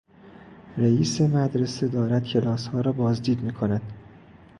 رییس 0.77 1.21
مدرسه 1.21 1.87
دارد 1.87 2.23
کلاسها 2.23 2.81
را 2.81 2.91
بازدید 2.91 3.41
میکند. 3.41 3.81